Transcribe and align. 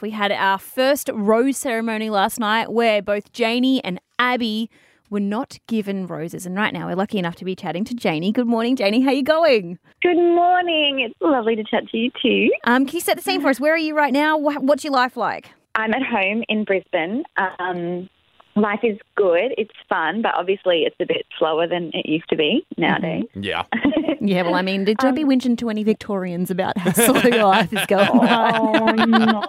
We 0.00 0.10
had 0.10 0.32
our 0.32 0.58
first 0.58 1.08
rose 1.12 1.56
ceremony 1.56 2.10
last 2.10 2.40
night 2.40 2.72
where 2.72 3.00
both 3.00 3.32
Janey 3.32 3.82
and 3.84 4.00
Abby 4.18 4.68
were 5.08 5.20
not 5.20 5.58
given 5.68 6.06
roses. 6.06 6.46
And 6.46 6.56
right 6.56 6.72
now 6.72 6.88
we're 6.88 6.96
lucky 6.96 7.18
enough 7.18 7.36
to 7.36 7.44
be 7.44 7.54
chatting 7.54 7.84
to 7.84 7.94
Janey. 7.94 8.32
Good 8.32 8.48
morning, 8.48 8.74
Janey. 8.74 9.02
How 9.02 9.10
are 9.10 9.14
you 9.14 9.22
going? 9.22 9.78
Good 10.02 10.16
morning. 10.16 11.00
It's 11.00 11.14
lovely 11.20 11.54
to 11.54 11.62
chat 11.62 11.88
to 11.90 11.96
you 11.96 12.10
too. 12.20 12.50
Um, 12.64 12.86
can 12.86 12.96
you 12.96 13.00
set 13.00 13.16
the 13.16 13.22
scene 13.22 13.40
for 13.40 13.48
us? 13.48 13.60
Where 13.60 13.72
are 13.74 13.78
you 13.78 13.96
right 13.96 14.12
now? 14.12 14.36
What's 14.36 14.82
your 14.82 14.92
life 14.92 15.16
like? 15.16 15.50
I'm 15.76 15.92
at 15.94 16.02
home 16.02 16.42
in 16.48 16.64
Brisbane. 16.64 17.24
Um, 17.36 18.08
life 18.56 18.80
is 18.82 18.98
good. 19.16 19.54
It's 19.58 19.72
fun, 19.88 20.22
but 20.22 20.34
obviously 20.34 20.82
it's 20.82 20.96
a 21.00 21.06
bit 21.06 21.26
slower 21.38 21.66
than 21.66 21.90
it 21.92 22.06
used 22.06 22.28
to 22.30 22.36
be 22.36 22.64
nowadays. 22.76 23.24
Yeah. 23.34 23.64
Yeah, 24.20 24.42
well, 24.42 24.54
I 24.54 24.62
mean, 24.62 24.84
don't 24.84 25.14
be 25.14 25.24
whinging 25.24 25.58
to 25.58 25.68
any 25.68 25.82
Victorians 25.82 26.50
about 26.50 26.78
how 26.78 26.92
slow 26.92 27.20
your 27.20 27.44
life 27.44 27.70
is 27.74 27.84
going 27.84 28.08
oh 28.10 28.94
no. 29.06 29.42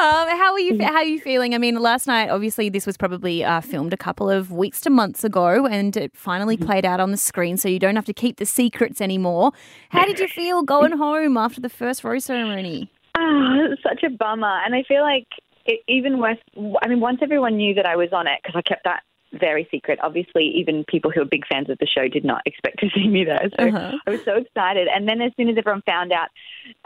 Um, 0.00 0.28
how 0.38 0.52
are 0.52 0.60
you? 0.60 0.82
How 0.82 0.94
are 0.96 1.04
you 1.04 1.20
feeling? 1.20 1.54
I 1.54 1.58
mean, 1.58 1.76
last 1.76 2.06
night, 2.06 2.30
obviously, 2.30 2.70
this 2.70 2.86
was 2.86 2.96
probably 2.96 3.44
uh, 3.44 3.60
filmed 3.60 3.92
a 3.92 3.98
couple 3.98 4.30
of 4.30 4.52
weeks 4.52 4.80
to 4.82 4.90
months 4.90 5.22
ago, 5.22 5.66
and 5.66 5.94
it 5.98 6.16
finally 6.16 6.56
played 6.56 6.86
out 6.86 6.98
on 6.98 7.10
the 7.10 7.18
screen, 7.18 7.58
so 7.58 7.68
you 7.68 7.78
don't 7.78 7.96
have 7.96 8.06
to 8.06 8.14
keep 8.14 8.38
the 8.38 8.46
secrets 8.46 9.02
anymore. 9.02 9.52
How 9.90 10.06
did 10.06 10.18
you 10.18 10.28
feel 10.28 10.62
going 10.62 10.92
home 10.92 11.36
after 11.36 11.60
the 11.60 11.68
first 11.68 12.04
rose 12.04 12.24
ceremony? 12.24 12.90
Oh, 13.18 13.68
such 13.82 14.02
a 14.02 14.10
bummer. 14.10 14.60
And 14.64 14.74
I 14.74 14.82
feel 14.84 15.02
like 15.02 15.26
it, 15.66 15.80
even 15.88 16.18
worse. 16.18 16.38
I 16.82 16.88
mean, 16.88 17.00
once 17.00 17.18
everyone 17.22 17.56
knew 17.56 17.74
that 17.74 17.86
I 17.86 17.96
was 17.96 18.12
on 18.12 18.26
it, 18.26 18.40
because 18.42 18.56
I 18.56 18.62
kept 18.68 18.84
that 18.84 19.02
very 19.32 19.66
secret. 19.70 19.98
Obviously, 20.02 20.44
even 20.56 20.84
people 20.86 21.10
who 21.10 21.22
are 21.22 21.24
big 21.24 21.46
fans 21.46 21.70
of 21.70 21.78
the 21.78 21.86
show 21.86 22.06
did 22.06 22.24
not 22.24 22.42
expect 22.46 22.80
to 22.80 22.88
see 22.94 23.08
me 23.08 23.24
there. 23.24 23.48
So 23.58 23.66
Uh-huh. 23.68 23.96
I 24.06 24.10
was 24.10 24.20
so 24.24 24.36
excited. 24.36 24.88
And 24.94 25.08
then 25.08 25.20
as 25.22 25.32
soon 25.36 25.48
as 25.48 25.56
everyone 25.56 25.82
found 25.86 26.12
out, 26.12 26.28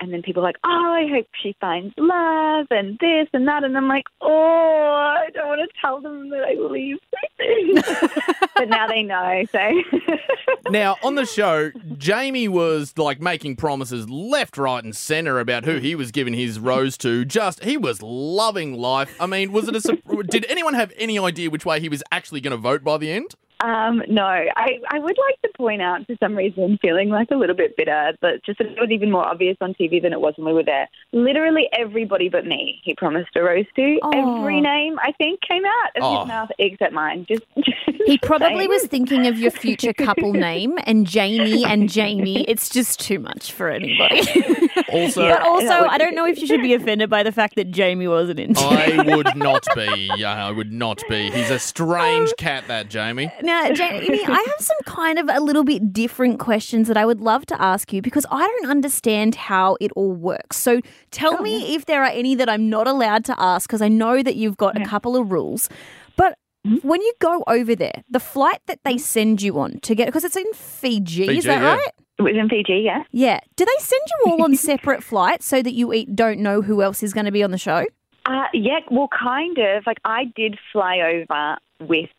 and 0.01 0.13
then 0.13 0.23
people 0.23 0.43
were 0.43 0.49
like, 0.49 0.59
oh, 0.65 0.95
I 0.95 1.09
hope 1.13 1.27
she 1.43 1.57
finds 1.61 1.93
love 1.99 2.67
and 2.71 2.97
this 3.01 3.29
and 3.33 3.49
that. 3.49 3.65
And 3.65 3.77
I'm 3.77 3.89
like, 3.89 4.05
oh, 4.21 5.17
I 5.27 5.31
don't 5.31 5.49
want 5.49 5.61
to 5.69 5.81
tell 5.81 6.01
them 6.01 6.31
that 6.31 6.45
I 6.45 6.55
leave. 6.55 6.99
but 8.57 8.69
now 8.69 8.87
they 8.87 9.03
know. 9.03 9.45
So 9.53 9.83
Now, 10.71 10.97
on 11.03 11.15
the 11.15 11.25
show, 11.27 11.71
Jamie 11.97 12.49
was 12.49 12.97
like 12.99 13.21
making 13.21 13.57
promises 13.57 14.09
left, 14.11 14.59
right, 14.59 14.83
and 14.83 14.97
centre 14.97 15.39
about 15.39 15.65
who 15.65 15.79
he 15.79 15.95
was 15.95 16.11
giving 16.11 16.35
his 16.35 16.59
rose 16.59 16.97
to. 16.99 17.25
Just, 17.25 17.63
he 17.63 17.77
was 17.77 18.03
loving 18.03 18.75
life. 18.77 19.15
I 19.21 19.27
mean, 19.27 19.53
was 19.53 19.69
it 19.69 19.77
a. 19.77 20.23
Did 20.29 20.45
anyone 20.49 20.75
have 20.75 20.93
any 20.97 21.19
idea 21.19 21.51
which 21.51 21.65
way 21.65 21.81
he 21.81 21.89
was 21.89 22.03
actually 22.11 22.41
going 22.41 22.51
to 22.53 22.57
vote 22.57 22.83
by 22.83 22.99
the 22.99 23.13
end? 23.13 23.35
Um, 23.65 24.03
no, 24.09 24.23
I, 24.25 24.79
I 24.91 24.99
would 24.99 25.17
like 25.19 25.41
to 25.43 25.49
point 25.57 25.81
out 25.83 26.07
for 26.07 26.15
some 26.21 26.35
reason, 26.37 26.79
feeling 26.83 27.09
like 27.09 27.31
a 27.31 27.37
little 27.37 27.57
bit 27.57 27.77
bitter, 27.77 28.13
but 28.21 28.45
just 28.45 28.59
that 28.59 28.67
it 28.69 28.79
was 28.81 28.91
even 28.91 29.11
more 29.11 29.27
obvious 29.27 29.57
on 29.61 29.75
TV 29.75 30.01
than 30.03 30.13
it 30.13 30.21
was 30.21 30.35
when 30.37 30.47
we 30.47 30.53
were 30.53 30.63
there. 30.65 30.89
Literally 31.13 31.69
everybody 31.73 32.29
but 32.29 32.45
me, 32.47 32.81
he 32.85 32.95
promised 32.95 33.31
a 33.37 33.43
rose 33.43 33.65
to. 33.77 33.99
Oh. 34.03 34.39
Every 34.39 34.61
name 34.61 34.99
I 35.03 35.13
think 35.13 35.41
came 35.41 35.63
out 35.65 35.97
of 35.97 36.03
Oh. 36.03 36.19
his 36.21 36.29
mouth 36.29 36.51
except 36.59 36.93
mine. 36.93 37.25
Just, 37.29 37.43
just 37.57 37.79
He 38.07 38.19
probably 38.19 38.59
saying. 38.59 38.69
was 38.69 38.83
thinking 38.87 39.27
of 39.27 39.39
your 39.39 39.51
future 39.51 39.93
couple 39.95 40.33
name 40.33 40.79
and 40.85 41.07
Jamie 41.07 41.65
and 41.65 41.89
Jamie. 41.91 42.45
It's 42.49 42.69
just 42.69 43.01
too 43.01 43.19
much 43.19 43.53
for 43.53 43.69
anybody. 43.71 44.23
Also, 44.93 45.27
but 45.29 45.43
also, 45.43 45.69
I 45.69 45.99
don't 45.99 46.15
know 46.15 46.27
if 46.27 46.39
you 46.41 46.47
should 46.47 46.63
be 46.63 46.73
offended 46.75 47.11
by 47.11 47.23
the 47.23 47.33
fact 47.33 47.57
that 47.57 47.71
Jamie 47.71 48.07
wasn't 48.07 48.39
into 48.39 48.61
it. 48.61 48.99
I 49.01 49.17
would 49.17 49.35
not 49.35 49.67
be. 49.75 50.11
Yeah, 50.17 50.47
I 50.47 50.51
would 50.51 50.71
not 50.73 51.03
be. 51.09 51.31
He's 51.31 51.51
a 51.51 51.59
strange 51.59 52.33
cat, 52.39 52.65
that 52.69 52.89
Jamie. 52.89 53.33
Now, 53.43 53.56
Janey, 53.75 54.25
I 54.25 54.47
have 54.49 54.61
some 54.61 54.77
kind 54.85 55.19
of 55.19 55.29
a 55.29 55.41
little 55.41 55.65
bit 55.65 55.93
different 55.93 56.39
questions 56.39 56.89
that 56.89 56.97
I 56.97 57.05
would 57.05 57.21
love 57.21 57.47
to 57.47 57.61
ask 57.61 57.93
you 57.93 58.03
because 58.03 58.27
I 58.31 58.47
don't 58.47 58.71
understand 58.71 59.35
how 59.35 59.77
it 59.81 59.93
all 59.97 60.13
works. 60.13 60.57
So 60.57 60.81
tell 61.11 61.41
me 61.43 61.75
if 61.75 61.87
there 61.87 62.03
are 62.03 62.11
any 62.11 62.35
that 62.35 62.49
I'm 62.49 62.69
not 62.69 62.87
allowed 62.87 63.25
to 63.27 63.41
ask 63.41 63.69
because 63.69 63.83
I 63.83 63.89
know 63.89 64.23
that 64.23 64.37
you've 64.37 64.57
got 64.57 64.81
a 64.81 64.85
couple 64.85 65.17
of 65.17 65.31
rules. 65.33 65.69
But 66.17 66.39
when 66.83 67.01
you 67.01 67.13
go 67.21 67.45
over 67.47 67.75
there, 67.75 68.03
the 68.11 68.21
flight 68.21 68.61
that 68.67 68.81
they 68.85 68.99
send 68.99 69.43
you 69.43 69.59
on 69.59 69.81
to 69.81 69.95
get, 69.95 70.07
because 70.07 70.25
it's 70.25 70.37
in 70.37 70.53
Fiji, 70.53 71.39
is 71.39 71.45
that 71.45 71.63
yeah. 71.63 71.75
right? 71.75 71.93
It 72.19 72.23
was 72.23 72.35
in 72.35 72.49
Fiji, 72.49 72.83
yeah. 72.85 73.05
Yeah. 73.13 73.41
Do 73.57 73.65
they 73.65 73.79
send 73.79 74.03
you 74.09 74.33
all 74.33 74.43
on 74.43 74.57
separate 74.57 75.03
flights 75.03 75.47
so 75.47 75.63
that 75.63 75.75
you 75.75 75.93
eat, 75.93 76.17
don't 76.17 76.41
know 76.41 76.63
who 76.63 76.83
else 76.83 77.03
is 77.03 77.13
going 77.13 77.27
to 77.27 77.33
be 77.33 77.43
on 77.43 77.51
the 77.51 77.59
show? 77.59 77.85
Uh, 78.25 78.47
yeah, 78.53 78.81
well, 78.91 79.09
kind 79.09 79.59
of. 79.59 79.87
Like 79.87 79.99
I 80.05 80.25
did 80.35 80.59
fly 80.73 80.99
over 80.99 81.59
with 81.81 82.11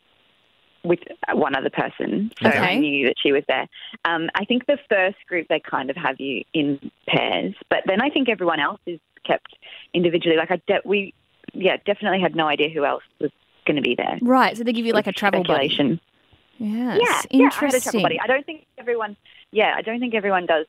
with 0.84 1.00
one 1.32 1.54
other 1.56 1.70
person, 1.70 2.30
so 2.40 2.48
Okay. 2.48 2.58
I 2.58 2.78
knew 2.78 3.06
that 3.08 3.16
she 3.22 3.32
was 3.32 3.42
there. 3.48 3.66
Um, 4.04 4.30
I 4.34 4.44
think 4.44 4.66
the 4.66 4.78
first 4.88 5.16
group 5.28 5.46
they 5.48 5.60
kind 5.60 5.90
of 5.90 5.96
have 5.96 6.20
you 6.20 6.44
in 6.54 6.90
pairs, 7.08 7.54
but 7.68 7.80
then 7.86 8.00
I 8.00 8.10
think 8.10 8.28
everyone 8.28 8.60
else 8.60 8.80
is 8.86 9.00
kept 9.24 9.56
individually. 9.92 10.36
Like 10.36 10.50
I, 10.50 10.60
de- 10.66 10.80
we, 10.84 11.14
yeah, 11.52 11.76
definitely 11.84 12.20
had 12.20 12.36
no 12.36 12.46
idea 12.46 12.68
who 12.68 12.84
else 12.84 13.02
was 13.20 13.30
going 13.66 13.76
to 13.76 13.82
be 13.82 13.94
there. 13.94 14.18
Right. 14.22 14.56
So 14.56 14.64
they 14.64 14.72
give 14.72 14.86
you 14.86 14.92
like 14.92 15.06
a 15.06 15.12
travel 15.12 15.42
buddy. 15.44 15.66
Yes. 15.68 15.98
Yeah, 16.58 16.96
yeah, 16.96 17.04
I 17.04 17.12
had 17.12 17.24
a 17.24 17.28
Interesting. 17.36 17.80
travel 17.82 18.02
buddy. 18.02 18.20
I 18.20 18.26
don't 18.26 18.44
think 18.46 18.66
everyone. 18.78 19.16
Yeah, 19.52 19.74
I 19.76 19.82
don't 19.82 20.00
think 20.00 20.14
everyone 20.14 20.46
does 20.46 20.66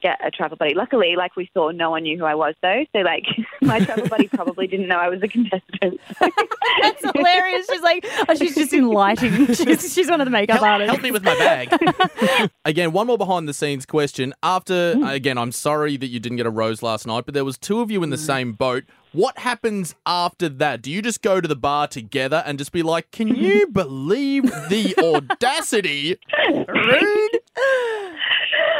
get 0.00 0.24
a 0.24 0.30
travel 0.30 0.56
buddy. 0.56 0.74
Luckily, 0.74 1.14
like 1.16 1.36
we 1.36 1.50
saw, 1.54 1.70
no 1.70 1.90
one 1.90 2.02
knew 2.02 2.18
who 2.18 2.24
I 2.24 2.34
was 2.34 2.54
though. 2.62 2.84
So 2.94 3.00
like 3.00 3.24
my 3.60 3.80
travel 3.80 4.08
buddy 4.08 4.28
probably 4.28 4.66
didn't 4.66 4.88
know 4.88 4.96
I 4.96 5.08
was 5.08 5.22
a 5.22 5.28
contestant. 5.28 6.00
That's 6.20 7.02
hilarious. 7.14 7.66
She's 7.70 7.82
like, 7.82 8.06
oh, 8.28 8.34
she's 8.34 8.54
just 8.54 8.72
in 8.72 8.88
lighting. 8.88 9.46
She's, 9.54 9.92
she's 9.92 10.08
one 10.08 10.20
of 10.20 10.24
the 10.24 10.30
makeup 10.30 10.56
Help, 10.58 10.66
artists. 10.66 10.90
help 10.90 11.02
me 11.02 11.10
with 11.10 11.22
my 11.22 11.34
bag. 11.34 12.50
again, 12.64 12.92
one 12.92 13.06
more 13.06 13.18
behind 13.18 13.48
the 13.48 13.52
scenes 13.52 13.84
question. 13.84 14.32
After, 14.42 14.94
hmm. 14.94 15.04
again, 15.04 15.36
I'm 15.38 15.52
sorry 15.52 15.96
that 15.96 16.06
you 16.06 16.20
didn't 16.20 16.36
get 16.36 16.46
a 16.46 16.50
rose 16.50 16.82
last 16.82 17.06
night, 17.06 17.24
but 17.24 17.34
there 17.34 17.44
was 17.44 17.58
two 17.58 17.80
of 17.80 17.90
you 17.90 18.02
in 18.02 18.10
the 18.10 18.16
hmm. 18.16 18.22
same 18.22 18.52
boat. 18.52 18.84
What 19.12 19.38
happens 19.38 19.94
after 20.06 20.48
that? 20.48 20.82
Do 20.82 20.90
you 20.90 21.02
just 21.02 21.20
go 21.20 21.40
to 21.40 21.48
the 21.48 21.56
bar 21.56 21.88
together 21.88 22.44
and 22.46 22.58
just 22.58 22.70
be 22.70 22.82
like, 22.84 23.10
"Can 23.10 23.34
you 23.34 23.66
believe 23.66 24.44
the 24.44 24.94
audacity?" 24.98 26.16
Rude. 26.48 27.40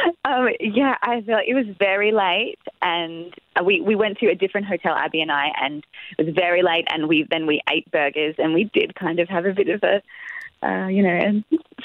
um, 0.25 0.49
yeah, 0.59 0.95
I 1.01 1.23
like 1.27 1.47
it 1.47 1.53
was 1.53 1.65
very 1.77 2.11
late, 2.11 2.59
and 2.81 3.33
we 3.65 3.81
we 3.81 3.95
went 3.95 4.17
to 4.19 4.27
a 4.27 4.35
different 4.35 4.67
hotel, 4.67 4.95
Abby 4.95 5.21
and 5.21 5.31
I, 5.31 5.51
and 5.61 5.83
it 6.17 6.25
was 6.25 6.35
very 6.35 6.63
late, 6.63 6.87
and 6.91 7.07
we 7.07 7.25
then 7.29 7.47
we 7.47 7.61
ate 7.69 7.89
burgers, 7.91 8.35
and 8.37 8.53
we 8.53 8.65
did 8.65 8.95
kind 8.95 9.19
of 9.19 9.29
have 9.29 9.45
a 9.45 9.53
bit 9.53 9.69
of 9.69 9.83
a. 9.83 10.01
Uh, 10.63 10.85
you 10.85 11.01
know, 11.01 11.41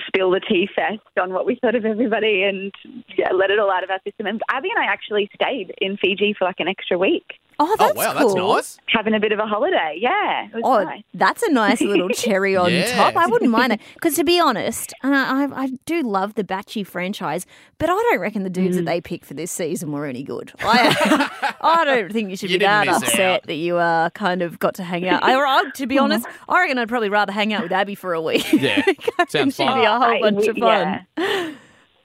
spill 0.06 0.30
the 0.30 0.38
tea 0.38 0.68
fest 0.76 1.00
on 1.18 1.32
what 1.32 1.46
we 1.46 1.54
thought 1.54 1.74
of 1.74 1.86
everybody 1.86 2.42
and 2.42 2.74
yeah, 3.16 3.32
let 3.32 3.50
it 3.50 3.58
all 3.58 3.72
out 3.72 3.82
of 3.82 3.88
our 3.88 3.98
system. 4.04 4.26
And 4.26 4.42
Abby 4.50 4.68
and 4.68 4.78
I 4.78 4.92
actually 4.92 5.30
stayed 5.34 5.72
in 5.78 5.96
Fiji 5.96 6.34
for 6.38 6.44
like 6.44 6.60
an 6.60 6.68
extra 6.68 6.98
week. 6.98 7.40
Oh, 7.58 7.66
Oh 7.70 7.76
that's 7.78 7.96
wow, 7.96 8.12
cool. 8.18 8.54
that's 8.54 8.76
nice. 8.76 8.78
having 8.88 9.14
a 9.14 9.20
bit 9.20 9.32
of 9.32 9.38
a 9.38 9.46
holiday. 9.46 9.96
Yeah, 9.98 10.44
it 10.46 10.52
was 10.54 10.62
Oh, 10.64 10.84
nice. 10.84 11.02
that's 11.14 11.42
a 11.42 11.50
nice 11.50 11.80
little 11.80 12.08
cherry 12.10 12.54
on 12.54 12.70
Yeah. 12.72 12.94
top. 12.94 13.16
I 13.16 13.26
wouldn't 13.26 13.50
mind 13.50 13.72
it 13.72 13.80
because, 13.94 14.14
to 14.16 14.24
be 14.24 14.38
honest, 14.38 14.92
and 15.02 15.14
I, 15.14 15.44
I, 15.44 15.62
I 15.64 15.70
do 15.86 16.02
love 16.02 16.34
the 16.34 16.44
Batchy 16.44 16.86
franchise, 16.86 17.46
but 17.78 17.88
I 17.88 17.94
don't 17.94 18.18
reckon 18.20 18.42
the 18.42 18.50
dudes 18.50 18.76
that 18.76 18.82
Mm. 18.82 18.86
they 18.86 19.00
picked 19.00 19.24
for 19.24 19.32
this 19.34 19.50
season 19.50 19.90
were 19.92 20.04
any 20.04 20.22
good. 20.22 20.52
I, 20.60 21.56
I 21.62 21.84
don't 21.86 22.12
think 22.12 22.28
you 22.30 22.36
should 22.36 22.50
You 22.50 22.58
be 22.58 22.64
that 22.66 22.88
upset 22.88 23.20
out. 23.20 23.42
that 23.46 23.54
you 23.54 23.76
uh, 23.78 24.10
kind 24.10 24.42
of 24.42 24.58
got 24.58 24.74
to 24.74 24.82
hang 24.84 25.08
out. 25.08 25.22
I, 25.22 25.34
I, 25.34 25.70
to 25.76 25.86
be 25.86 25.98
honest, 25.98 26.26
I 26.48 26.60
reckon 26.60 26.76
I'd 26.78 26.88
probably 26.90 27.08
rather 27.08 27.32
hang 27.32 27.54
out 27.54 27.62
with 27.62 27.72
Abby 27.72 27.94
for 27.94 28.12
a 28.12 28.20
week. 28.20 28.52
Yeah, 28.52 28.82
I 28.86 28.92
think 29.24 29.30
sounds 29.30 29.56
she'd 29.56 29.64
fun. 29.66 29.78
be 29.80 29.84
a 29.86 29.90
whole 29.92 30.02
I- 30.02 30.20
bunch 30.20 30.36
we- 30.42 30.48
of 30.48 30.56
fun. 30.58 31.06
yeah. 31.16 31.52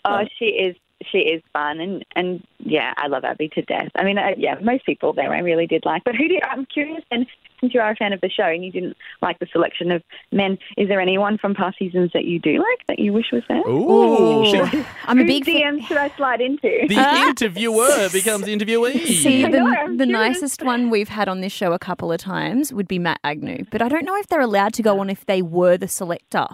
Oh, 0.06 0.24
she 0.40 0.46
is. 0.46 0.76
She 1.12 1.20
is 1.20 1.42
fun, 1.54 1.80
and 1.80 2.06
and 2.16 2.46
yeah, 2.60 2.94
I 2.98 3.08
love 3.08 3.24
Abby 3.24 3.50
to 3.50 3.62
death. 3.64 3.90
I 3.96 4.04
mean, 4.04 4.18
I, 4.18 4.36
yeah, 4.38 4.56
most 4.62 4.86
people 4.86 5.14
there 5.14 5.34
I 5.34 5.40
really 5.40 5.68
did 5.68 5.84
like. 5.86 6.04
But 6.04 6.16
who 6.16 6.28
do 6.28 6.40
I'm 6.50 6.66
curious? 6.66 7.04
And 7.12 7.26
since 7.60 7.74
you 7.74 7.80
are 7.80 7.92
a 7.92 7.96
fan 7.96 8.12
of 8.14 8.22
the 8.22 8.30
show 8.30 8.44
and 8.44 8.66
you 8.66 8.72
didn't 8.72 8.98
like 9.22 9.38
the 9.40 9.46
selection 9.52 9.92
of 9.92 10.02
men, 10.32 10.58
is 10.78 10.88
there 10.88 11.00
anyone 11.00 11.38
from 11.38 11.54
past 11.54 11.78
seasons 11.78 12.12
that 12.14 12.26
you 12.26 12.40
do 12.40 12.58
like 12.58 12.88
that 12.88 12.98
you 13.00 13.14
wish 13.14 13.32
was 13.32 13.44
there? 13.48 13.62
Ooh, 13.68 14.46
she- 14.46 14.84
I'm 15.06 15.20
a 15.20 15.24
Whose 15.24 15.28
big 15.42 15.46
fan. 15.46 15.82
Should 15.82 15.98
I 15.98 16.10
slide 16.18 16.42
into? 16.42 16.86
the 16.88 16.98
uh, 16.98 17.28
interviewer 17.28 18.10
becomes 18.12 18.46
interviewee. 18.48 19.06
See, 19.06 19.46
I 19.46 19.50
know, 19.50 19.88
the, 19.92 19.98
the 19.98 20.06
nicest 20.08 20.64
one 20.64 20.90
we've 20.90 21.10
had 21.10 21.28
on 21.30 21.42
this 21.42 21.52
show 21.54 21.72
a 21.74 21.80
couple 21.80 22.12
of 22.12 22.20
times 22.20 22.74
would 22.74 22.88
be 22.88 22.98
Matt 23.00 23.20
Agnew, 23.24 23.66
but 23.72 23.82
I 23.82 23.90
don't 23.90 24.06
know 24.06 24.16
if 24.18 24.28
they're 24.28 24.42
allowed 24.42 24.74
to 24.74 24.82
go 24.84 25.00
on 25.00 25.10
if 25.10 25.26
they 25.26 25.42
were 25.42 25.78
the 25.78 25.88
selector. 25.88 26.48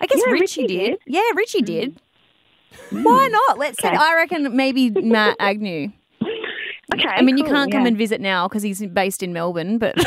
I 0.00 0.06
guess 0.06 0.20
Yeah, 0.24 0.32
Richie, 0.32 0.62
Richie 0.62 0.66
did. 0.66 0.90
did. 0.90 0.98
Yeah, 1.06 1.22
Richie 1.34 1.62
did. 1.62 1.94
Mm. 1.94 1.98
Why 2.90 3.28
not? 3.48 3.58
Let's 3.58 3.78
say 3.80 3.88
I 3.88 4.14
reckon 4.14 4.54
maybe 4.56 4.90
Matt 4.90 5.36
Agnew. 5.38 5.92
Okay, 6.92 7.08
I 7.08 7.22
mean, 7.22 7.38
you 7.38 7.44
can't 7.44 7.72
come 7.72 7.86
and 7.86 7.96
visit 7.96 8.20
now 8.20 8.46
because 8.46 8.62
he's 8.62 8.84
based 8.86 9.22
in 9.22 9.32
Melbourne, 9.32 9.78
but, 9.78 9.96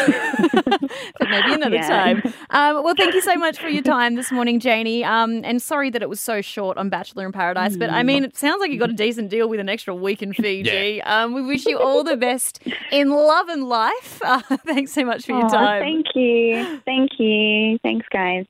but 1.20 1.30
maybe 1.30 1.54
another 1.54 1.76
Yeah. 1.76 1.88
time. 1.90 2.22
Um, 2.52 2.84
well, 2.84 2.94
thank 2.96 3.14
you 3.14 3.22
so 3.22 3.36
much 3.36 3.58
for 3.58 3.68
your 3.68 3.82
time 3.82 4.16
this 4.16 4.32
morning, 4.32 4.60
Janey. 4.60 5.04
Um, 5.04 5.42
and 5.44 5.62
sorry 5.62 5.90
that 5.90 6.02
it 6.02 6.08
was 6.08 6.22
so 6.22 6.40
short 6.40 6.78
on 6.78 6.90
Bachelor 6.90 7.26
in 7.26 7.32
Paradise, 7.34 7.76
but 7.76 7.90
I 7.90 8.04
mean, 8.04 8.24
it 8.24 8.38
sounds 8.38 8.62
like 8.62 8.72
you 8.72 8.80
got 8.80 8.92
a 8.92 8.94
decent 8.94 9.30
deal 9.30 9.50
with 9.50 9.60
an 9.60 9.68
extra 9.70 9.94
week 9.96 10.22
in 10.22 10.34
Fiji. 10.34 11.02
Um, 11.02 11.34
we 11.34 11.42
wish 11.42 11.66
you 11.66 11.78
all 11.78 12.04
the 12.04 12.16
best 12.16 12.62
in 12.92 13.10
love 13.10 13.50
and 13.50 13.64
life. 13.68 14.22
Uh, 14.28 14.42
thanks 14.66 14.92
so 14.92 15.06
much 15.06 15.26
for 15.26 15.32
your 15.32 15.46
Aw, 15.46 15.50
time. 15.50 15.82
Thank 15.82 16.06
you. 16.14 16.82
Thank 16.86 17.12
you. 17.18 17.78
Thanks, 17.82 18.06
guys. 18.12 18.46